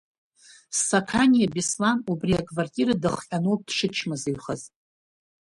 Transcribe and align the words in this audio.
Сақаниа 0.87 1.47
Беслан 1.55 1.97
убри 2.11 2.33
аквартира 2.41 2.95
дахҟьаны 3.01 3.47
ауп 3.49 3.61
дшычмазаҩхаз. 3.67 4.61